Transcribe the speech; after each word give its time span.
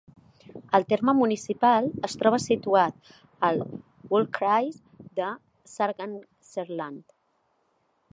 El 0.77 0.85
terme 0.91 1.13
municipal 1.17 1.89
es 2.07 2.15
troba 2.21 2.39
situat 2.45 3.11
al 3.49 3.61
"Wahlkreis" 4.15 4.81
de 5.21 5.29
Sarganserland. 5.75 7.17